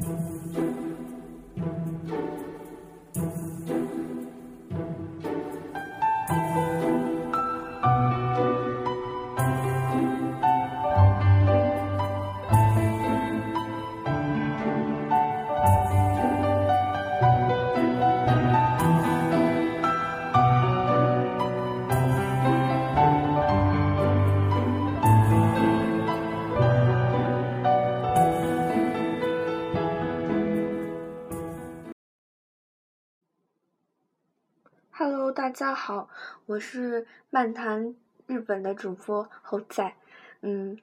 [0.00, 0.89] Música
[35.02, 36.10] Hello，大家好，
[36.44, 37.94] 我是漫谈
[38.26, 39.94] 日本的主播猴仔。
[40.42, 40.76] 嗯，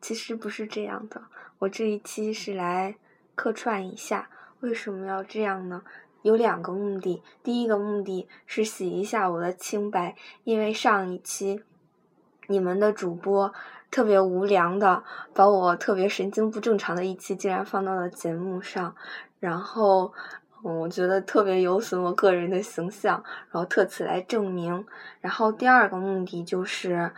[0.00, 1.22] 其实不是这样的，
[1.60, 2.96] 我这一期是来
[3.36, 4.28] 客串一下。
[4.58, 5.84] 为什么要这样呢？
[6.22, 7.22] 有两个目的。
[7.44, 11.62] 第一个目的是洗一下我的清白，因为上一期
[12.48, 13.54] 你们的主播
[13.88, 18.96] 特别无良的把我特别神经不正常的一期竟然放到了节目上，
[19.38, 20.12] 然后。
[20.72, 24.86] 我觉得特别有损我个人的形象，然后特此来证明。
[25.20, 27.12] 然后第二个目的就是，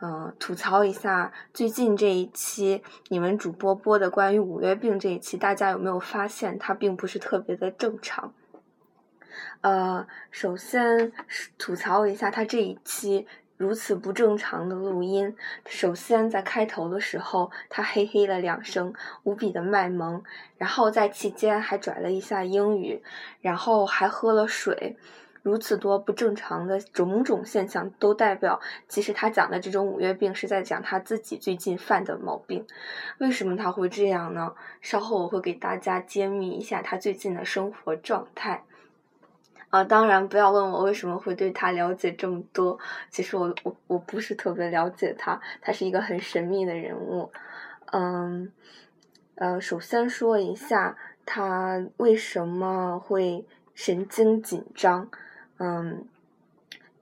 [0.00, 8.34] 嗯，吐槽一下最近这一期你们主播播的关于五月病这一期，大家有没有发现它并不是特别的正常？
[9.62, 11.10] 呃，首先
[11.56, 13.26] 吐槽一下他这一期。
[13.60, 20.22] 如此不正常的录音，首先在开头的时候，他嘿嘿了两声，无比的卖萌，
[20.56, 23.02] 然后在期间还拽了一下英语，
[23.42, 24.96] 然后还喝了水，
[25.42, 28.58] 如此多不正常的种种现象，都代表
[28.88, 32.66] 其实他讲的这种五月病是在讲他自己最近犯的毛病。
[33.18, 34.54] 为什么他会这样呢？
[34.80, 38.64] 稍后我会给大家揭秘一下他最近的生活状态。
[39.70, 42.76] 啊，当然不要问我为什么会对他了解这么多。
[43.08, 47.30] 其实我我我不是特别了解他，他是一个很神秘的人物。
[47.92, 48.50] 嗯，
[49.36, 55.08] 呃，首先说一下他为什么会神经紧张。
[55.58, 56.04] 嗯，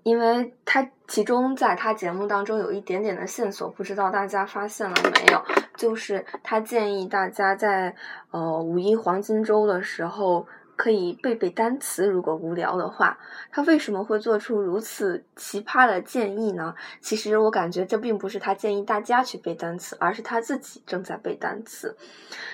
[0.02, 5.42] 因为他其中在他节目当中有一点点的线索，不知道大家发现了没有？
[5.74, 7.94] 就是他建议大家在
[8.30, 10.46] 呃五一黄金周的时候。
[10.78, 13.18] 可以背背单词，如果无聊的话，
[13.50, 16.72] 他为什么会做出如此奇葩的建议呢？
[17.00, 21.96] 其实我感觉这并不是他建议大家去背单词，而是他自己正在背单词。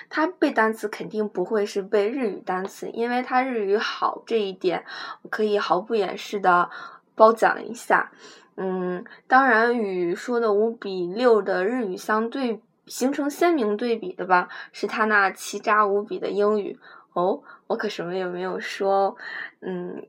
[0.09, 4.83] 他背单词肯定不会是背日语单词，因为他日语好这一点，
[5.21, 6.71] 我可以毫不掩饰的
[7.13, 8.11] 褒奖一下。
[8.55, 16.79] 嗯，当然与说的五比六的日语相对形成鲜明对比的吧，是他那奇渣无比的英语。
[17.15, 19.15] 哦，我可什么也没有说，
[19.61, 20.05] 嗯，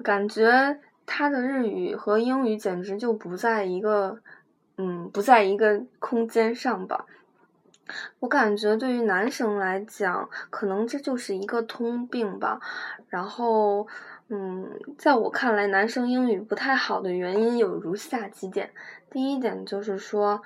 [0.00, 4.20] 感觉他的日语和英语简直就不在一个，
[4.76, 7.06] 嗯，不在一个空间上吧。
[8.20, 12.60] 我感觉对于男生来讲，可能这就是一个通病吧。
[13.08, 13.88] 然后，
[14.28, 18.70] 嗯，在我看来，男生英语不太好的原因有如下几点。
[19.10, 20.42] 第一点就是说。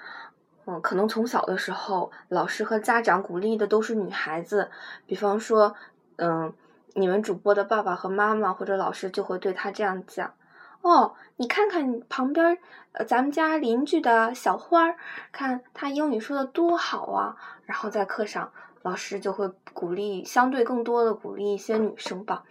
[0.66, 4.70] 嗯，可能从小的时候，老师和家长鼓励的都是女孩子，
[5.06, 5.75] 比方说，
[6.16, 6.52] 嗯，
[6.94, 10.32] 你们主播的爸爸和妈妈或者老师就会对他这样讲
[10.80, 12.56] ：“哦，你看看旁边，
[12.92, 14.97] 呃，咱们家邻居的小花儿，
[15.32, 17.36] 看他英语说的多好啊。”
[17.66, 18.50] 然后在课上，
[18.82, 22.44] 老师就会鼓励，相对更多的鼓励一些女生吧。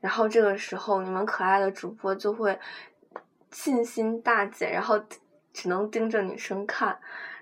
[0.00, 2.58] 然后这个时候，你们可爱的主播就会
[3.50, 4.98] 信心大减，然后
[5.52, 6.98] 只能盯着女生看。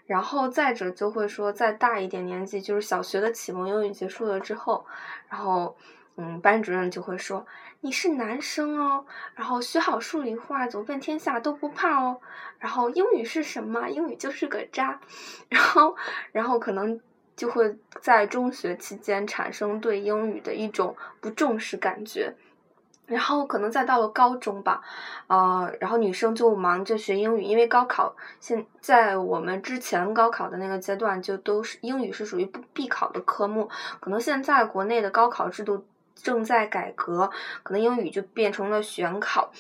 [0.06, 4.87] 然后再者就会说，再大一点年纪，就是小学的启蒙英语结束了之后，
[5.28, 5.77] 然后，
[6.17, 7.44] 嗯，班主任就会说
[7.81, 12.21] 你是男生哦，然后学好数理化，走遍天下都不怕哦。
[12.59, 13.89] 然后英语是什么？
[13.89, 15.00] 英语就是个渣。
[15.50, 15.97] 然后，
[16.33, 17.00] 然后可能
[17.37, 22.34] 就会在中学期间产生对英语的一种不重视感觉。
[23.06, 24.83] 然后可能再到了高中吧，
[25.28, 33.69] 呃，然后女生就忙着学英语，因为高考现在我们之前高考的那个阶段就都是英语是属于不必考的科目，
[34.00, 37.31] 可能现在国内的高考制度正在改革，
[37.62, 39.53] 可能英语就变成了选考。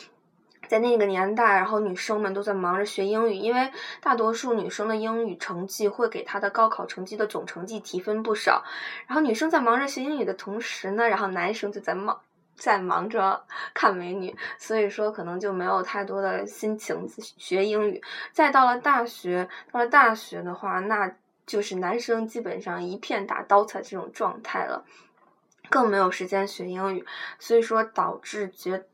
[0.68, 3.70] 在那个年代，然后女生们都在忙着学英语，因为
[4.00, 8.64] 大多数女生的英语成绩会给她的高考成绩的总成绩提分不少。
[9.06, 12.18] 然后女生在忙着学英语的同时呢，然后男生就在忙。
[12.56, 13.44] 在忙着
[13.74, 18.02] 看美女，所以说可能就没有太多的心情学英语。
[18.32, 21.14] 再到了大学，到了大学的话，那
[21.46, 24.84] 就是男生基本上一片打刀菜这种状态了，
[25.68, 27.06] 更没有时间学英语。
[27.38, 28.84] 所以说导致觉，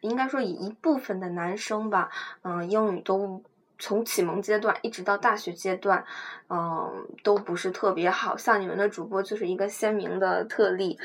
[0.00, 2.10] 应该说以一部分的男生吧，
[2.42, 3.42] 嗯，英语都
[3.78, 6.04] 从启蒙阶段一直到大学阶段，
[6.48, 8.36] 嗯，都不是特别好。
[8.36, 10.98] 像你们的主播就是一个鲜明的特例，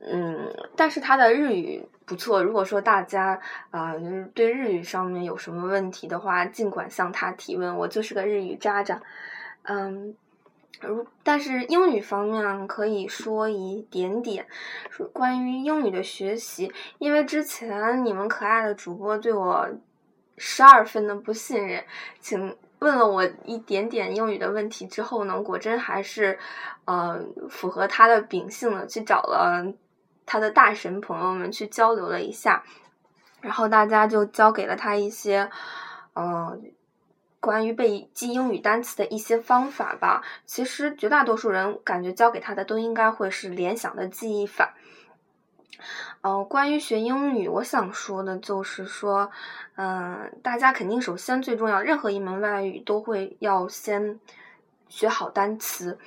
[0.00, 2.42] 嗯，但是他的日语不错。
[2.42, 3.40] 如果说大家
[3.70, 9.00] 啊就是对日语上面有什么问题的话，尽管向他提问，我就是个日语渣渣，
[9.62, 10.14] 嗯。
[10.82, 14.46] 如但是英语方面可以说一点点，
[15.10, 19.66] 关于英语的学习，因为之前你们可爱的主播对我
[20.36, 21.84] 十二分的不信任，
[22.20, 26.38] 请问了我一点点英语的问题之后呢，果真还是
[26.84, 29.64] 呃符合他的秉性的，去找了
[30.24, 32.64] 他的大神朋友们去交流了一下，
[33.40, 35.50] 然后大家就教给了他一些
[36.14, 36.72] 嗯。
[37.38, 44.74] 关于背记英语单词的一些方法吧，其实绝大多数人感觉教给他的都应该会是联想的记忆法。
[46.26, 49.30] 嗯，关于学英语，我想说的就是说，
[49.76, 54.18] 嗯，大家肯定首先最重要，任何一门外语都会要先
[54.88, 56.00] 学好单词，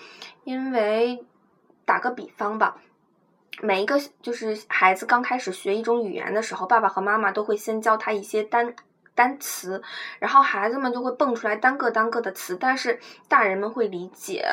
[0.43, 1.25] 因为
[1.85, 2.75] 打个比方吧，
[3.61, 8.75] 每一个就是孩子刚开始学一种语言的时候，爸爸和妈妈都会先教他一些单。
[9.15, 9.81] 单词，
[10.19, 14.45] 然后孩子们就会蹦出来单个单个的词，但是大人们会理解。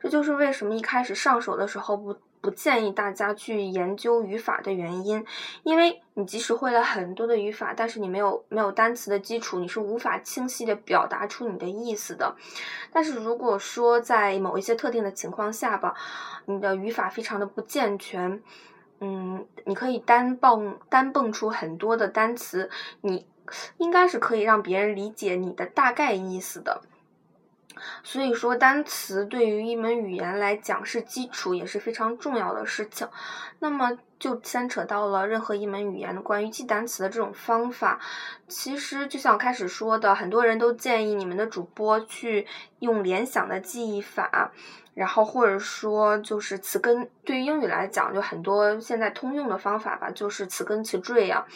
[0.00, 5.24] 这就是为什么一开始上手的时候不不建议大家去研究语法的原因。
[5.62, 12.36] 因为你即使会了很多的语法，但是你没有没有单词的基础，你是无法清晰的表达出你的意思的。
[12.92, 15.94] 但是如果说在某一些特定的情况下吧，
[16.44, 18.42] 你的语法非常的不健全，
[19.00, 22.68] 嗯，你可以单蹦单蹦出很多的单词，
[23.00, 23.26] 你。
[23.76, 26.80] 应该是可以让别人理解你的大概意思的，
[28.02, 33.08] 所以说单词对于一门语言来讲是基础，也是非常重要的事情。
[33.58, 37.98] 那么就牵扯到了任何一门语言的关于记单词的这种方法。
[38.46, 42.46] 其实就像我开始说的，很多人都建议你们的主播去
[42.78, 44.52] 用联想的记忆法。
[44.94, 51.46] 然后或者说就是词根，对于英语来讲，就很多现在通用的方法吧，就是词根词缀呀，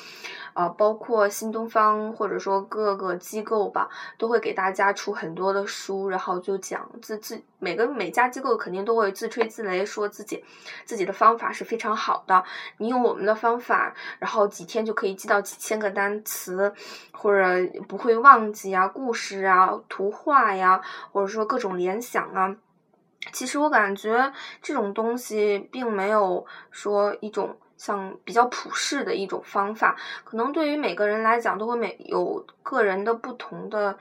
[0.55, 10.43] 啊，包括新东方或者说各个机构吧，都会给大家出很多的书，然后就讲自自每个每家机构肯定都会自吹自擂，说自己
[10.87, 12.43] 自己的方法是非常好的。
[12.79, 16.73] 你用我们的方法，然后几天就可以记到几千个单词，
[17.13, 17.45] 或者
[17.89, 20.81] 不会忘记啊，故事啊，图画呀，
[21.13, 22.57] 或者说各种联想啊。
[23.33, 24.33] 其实我感觉
[24.63, 33.99] 这种东西并没有说一种像比较普世的一种方法，可能对于每个人来讲都会每有个人的不同的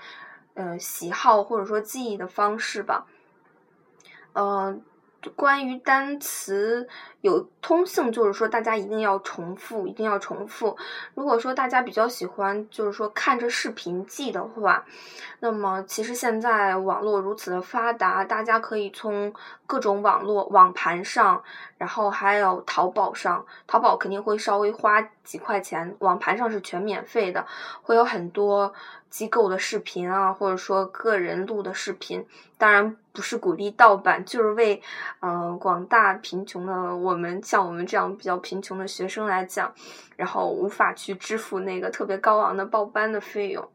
[0.54, 3.06] 呃喜好或者说记忆的方式吧，
[4.34, 4.84] 嗯。
[5.36, 6.88] 关于单词
[7.26, 10.78] 有通性，就是说大家一定要重复，一定要重复。
[11.16, 14.86] 如果说大家比较喜欢，就是说看着视频记的话，
[15.40, 19.34] 那么其实现在网络如此的发达，大家可以从
[19.66, 21.42] 各种网络网盘上，
[21.80, 27.48] 然后还有淘宝上，淘宝肯定会稍微花几块钱，网盘上是全免费的，
[27.82, 28.72] 会有很多。
[29.08, 34.82] 机构的视频啊，或者说个人录的视频，当然不是鼓励盗版，就是为
[35.22, 39.74] 嗯广大贫穷的我我们，像我们这样比较贫穷的学生来讲，
[40.18, 43.70] 然后无法去支付那个特别高昂的报班的费用，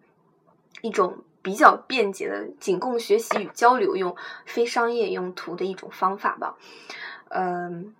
[0.82, 4.14] 一种比较便捷的，仅供学习与交流用，
[4.44, 6.54] 非商业用途的一种方法吧。
[7.30, 7.94] 嗯，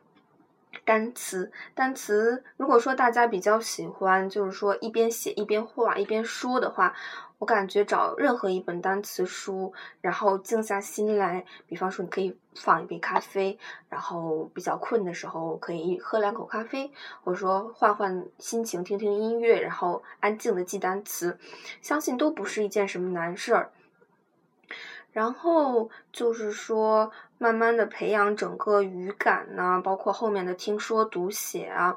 [0.84, 6.94] 单词，单词，如果说大家比较喜欢，就是说一边写一边画一边说的话。
[7.41, 16.93] 我感觉找任何一本单词书，然后静下心来，比方说你可以放一杯咖啡，然后比较困的时候可以喝两口咖啡，
[17.25, 21.39] 或者说换换心情，听听音乐，然后安静的记单词，
[21.81, 23.73] 相信都不是一件什么难事儿。
[25.11, 31.97] 然后就是说，慢慢的培养整个语感呢，包括后面的听说读写啊。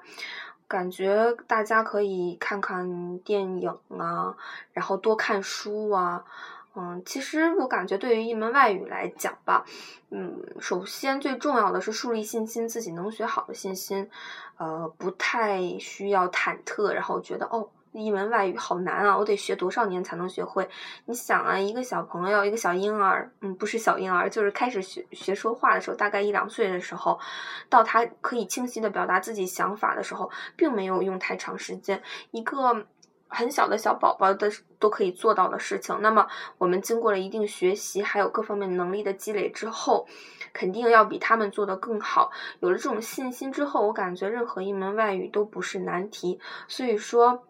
[0.67, 4.35] 感觉大家可以看看电影啊，
[4.71, 6.25] 然后多看书啊，
[6.75, 9.65] 嗯，其实我感觉对于一门外语来讲吧，
[10.09, 14.09] 嗯，首先最重要的是树立信心，自己能学好的信心，
[14.57, 17.69] 呃，不太需要忐忑，然后觉得哦。
[17.93, 19.15] 一门外语好难啊！
[19.17, 20.67] 我得学多少年才能学会？
[21.05, 27.19] 你想啊，一个小朋友，一个小婴儿，嗯，不是小婴儿，就是开始学学说话的时候，大概一两岁的时候，
[27.69, 32.01] 到他可以清晰的表达自己想法的时候，并没有用太长时间。
[32.31, 32.85] 一个
[33.27, 40.07] 很小的小宝宝的都可以做到的事情，那么我们经过了一定学习，还有各方面能力的积累之后，
[40.51, 42.31] 肯定要比他们做得更好。
[42.59, 46.39] 有了这种信心之后，我感觉任何一门外语都不是难题。
[46.67, 47.43] 所以说。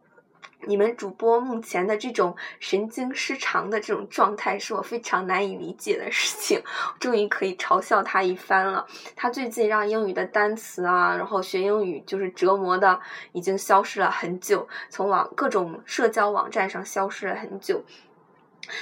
[0.68, 6.62] 你们主播目前的这种神经失常的这种状态，是我非常难以理解的事情。
[7.00, 8.86] 终于可以嘲笑他一番了。
[9.16, 13.00] 他最近让英语的单词啊，然后学英语就是折磨的
[13.32, 17.84] 已经消失了很久，从网各种社交网站上消失了很久。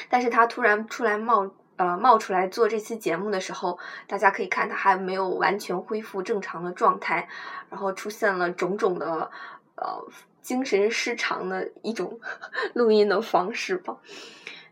[0.09, 7.27] 但是他突然出来冒呃冒出来做这期节目的时候，大家可以看他还没有完全恢复正常的状态，
[7.69, 9.31] 然后出现了种种的
[9.75, 10.05] 呃。
[10.41, 12.19] 精神失常的一种
[12.73, 13.95] 录音的方式吧。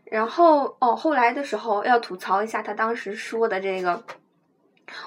[0.04, 4.02] 然后哦，后来的时候要吐槽一下他当时说的这个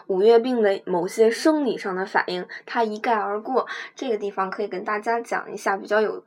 [0.08, 3.68] 五月病的某些生理上的反应，他一概而过。
[3.94, 6.24] 这个地方可以跟大家讲一下比较有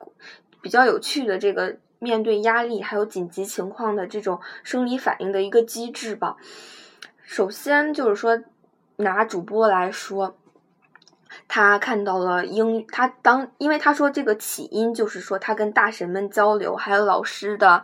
[0.60, 6.36] 比较有趣的这个面对压力还有紧急情况的这种生理反应的一个机制吧。
[7.22, 8.38] 首先就是说
[8.96, 10.36] 拿主播来说。
[11.56, 17.82] 他看到了英，他当因为他说这个起因就是说他跟大神们交流，还有老师的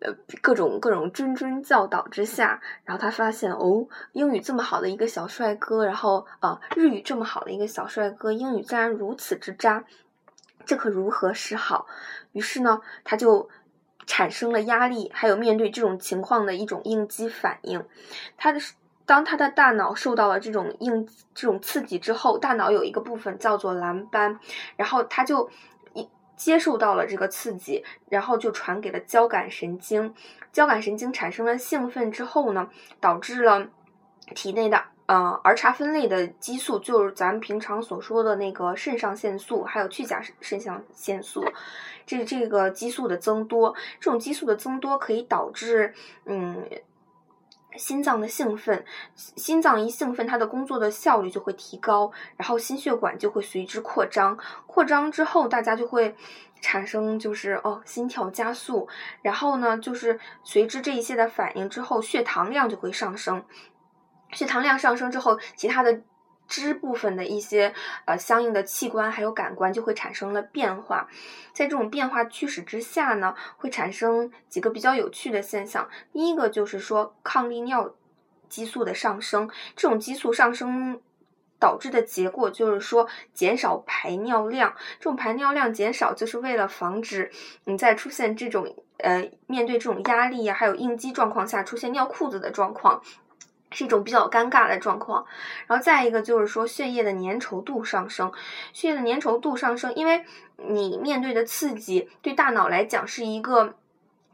[0.00, 9.84] 呃各种各种谆谆教导之下，然后他发现哦，英语这么好的一个小帅哥，然后啊日语这么好的一个小帅哥，英语竟然如此之渣，
[10.64, 11.86] 这可如何是好？
[12.32, 13.48] 于是呢，他就
[14.04, 17.84] 产生了压力，还有面对这种情况的一种应激反应，
[18.36, 18.58] 他的。
[19.06, 24.40] 当他的大脑受到了这种应这种刺激之后，大脑有一个部分叫做蓝斑，
[24.74, 25.48] 然后他就
[25.94, 30.12] 一接受到了这个刺激，然后就传给了交感神经，
[30.52, 32.68] 交感神经产生了兴奋之后呢，
[33.00, 33.68] 导致了
[34.34, 41.44] 体内的呃儿茶酚类的激素，就是咱们平常所说的那个肾上腺素，还有去甲肾上腺素，
[42.04, 45.94] 这这个激素的增多，这种激素的增多可以导致
[46.24, 46.68] 嗯。
[47.76, 56.14] 心脏的兴奋，心脏一兴奋，它的工作的效率就会提高，然后心血管就会随之扩张，扩张之后，大家就会
[56.60, 58.88] 产生就是哦心跳加速，
[59.22, 63.44] 然后呢就是随之这一些的反应之后，血糖量就会上升，
[64.32, 66.02] 血糖量上升之后，其他的。
[66.48, 67.74] 肢部分的一些
[68.04, 71.08] 呃相应的器官还有感官就会产生了变化，
[71.52, 75.88] 在这种变化驱使之下呢，会产生几个比较有趣的现象。
[76.12, 77.94] 第一个就是说抗利尿
[78.48, 81.00] 激素的上升，这种激素上升
[81.58, 84.74] 导致的结果就是说减少排尿量。
[84.98, 87.30] 这种排尿量减少就是为了防止
[87.64, 93.02] 你在出现这种呃面对这种压力呀还有应激状况下出现尿裤子的状况。
[93.76, 95.26] 是一种比较尴尬的状况，
[95.66, 98.32] 然后再一个就是说血液的粘稠度上升，
[98.72, 100.24] 血液的粘稠度上升，因为
[100.56, 103.74] 你面对的刺激对大脑来讲是一个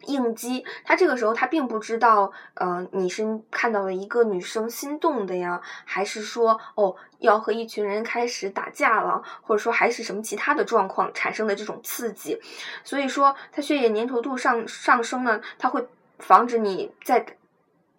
[0.05, 12.41] 应激，他这个时候他并不知道，呃，你是看到了一个女生心动的呀，还是说哦要和一群人开始打架了，或者说还是什么其他的状况产生的这种刺激，
[12.85, 15.85] 所以说它血液粘稠度上上升呢，它会
[16.21, 17.27] 防止你在。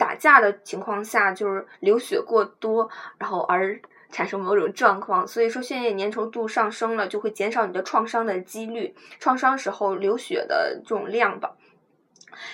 [0.04, 3.80] 打架的情况下，就是流血过多，然后而
[4.12, 5.26] 产生某种状况。
[5.26, 11.56] 所以说，血液粘稠度上升了，就会减少你的创伤的几率，创伤时候流血的这种量吧。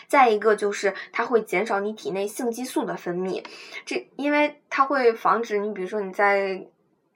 [0.07, 3.43] 再一个就是，它会减少你体内性激素的分泌，
[3.83, 6.67] 这因为它会防止你，比如说你在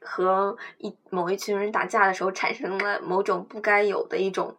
[0.01, 4.57] 和一某一群人打架的时候，产生了某种不该有的一种。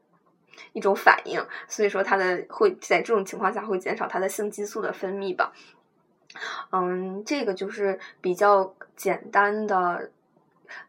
[0.73, 5.53] 一种反应，所以说它的会在这种情况下会减少它的性激素的分泌吧。
[6.71, 10.11] 嗯，这个就是比较简单的，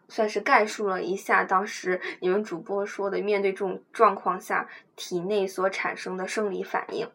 [0.10, 7.10] 算是概述了一下当时你们主播说的面对这种状况下体内所产生的生理反应。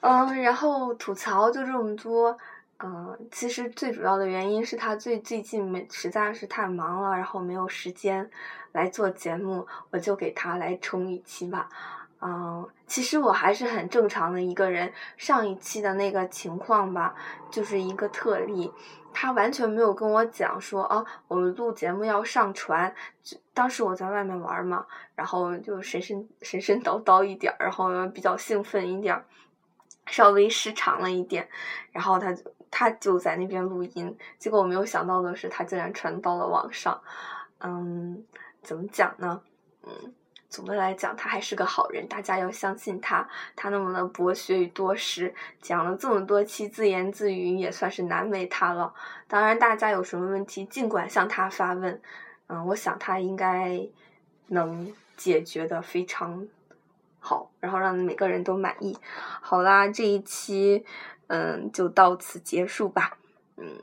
[0.00, 2.38] 嗯，然后吐槽就这么多。
[2.82, 8.28] 嗯，其实最主要的原因是他最最近没实在是太忙了，然后没有时间
[8.72, 11.68] 来做节目，我就给他来冲一期吧。
[12.20, 17.14] 嗯，其实我还是很正常的一个人，上一期的那个情况吧，
[17.50, 18.72] 就是一个特例，
[19.12, 22.94] 他完全没有跟我讲说啊，我们录节目要上传，
[23.52, 29.22] 当时我在外面玩嘛，然后就神神神神叨叨一点，然后比较兴奋一点，
[30.06, 31.48] 稍微失常了一点，
[31.92, 32.42] 然后他就。
[32.76, 37.00] 他就在那边录音，结果我没有想到的是，他竟然传到了网上。
[37.60, 38.24] 嗯，
[38.62, 39.40] 怎么讲呢？
[39.84, 40.12] 嗯，
[40.48, 43.28] 总的来讲，他还是个好人，大家要相信他。
[43.54, 45.32] 他那么的博学与多识，
[45.62, 48.92] 讲了这么多期自言自语，也算是难为他了。
[49.28, 52.02] 当然，大家有什么问题，尽管向他发问。
[52.48, 53.80] 嗯，我想他应该
[54.48, 56.44] 能解决的非常
[57.26, 58.94] 好，然后让每个人都满意。
[59.40, 60.84] 好啦，这一期。
[61.26, 63.16] 嗯，就到此结束吧。
[63.56, 63.78] 嗯，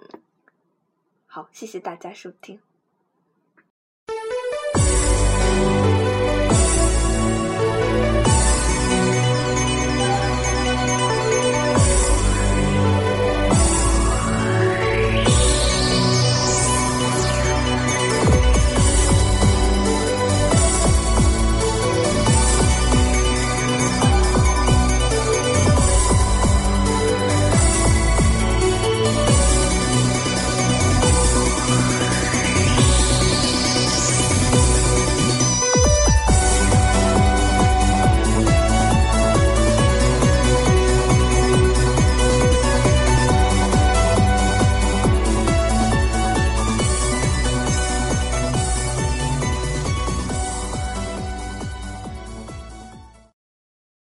[1.26, 2.62] 好，谢谢大家收听。